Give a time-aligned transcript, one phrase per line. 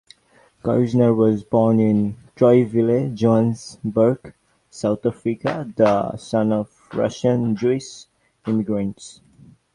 [0.63, 4.33] Kerzner was born in Troyville, Johannesburg,
[4.67, 8.05] South Africa, the son of Russian Jewish
[8.47, 9.21] immigrants.